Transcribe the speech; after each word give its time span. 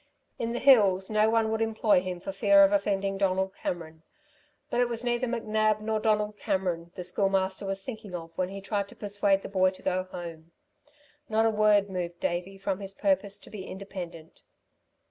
In 0.39 0.51
the 0.51 0.57
hills 0.57 1.11
no 1.11 1.29
one 1.29 1.51
would 1.51 1.61
employ 1.61 2.01
him 2.01 2.19
for 2.19 2.31
fear 2.31 2.63
of 2.63 2.71
offending 2.71 3.19
Donald 3.19 3.53
Cameron. 3.53 4.01
But 4.71 4.81
it 4.81 4.89
was 4.89 5.03
neither 5.03 5.27
McNab, 5.27 5.79
nor 5.79 5.99
Donald 5.99 6.37
Cameron, 6.39 6.91
the 6.95 7.03
Schoolmaster 7.03 7.67
was 7.67 7.83
thinking 7.83 8.15
of 8.15 8.35
when 8.35 8.49
he 8.49 8.61
tried 8.61 8.87
to 8.89 8.95
persuade 8.95 9.43
the 9.43 9.47
boy 9.47 9.69
to 9.69 9.83
go 9.83 10.05
home. 10.05 10.53
Not 11.29 11.45
a 11.45 11.51
word 11.51 11.87
moved 11.91 12.19
Davey 12.19 12.57
from 12.57 12.79
his 12.79 12.95
purpose 12.95 13.37
to 13.37 13.51
be 13.51 13.67
independent. 13.67 14.41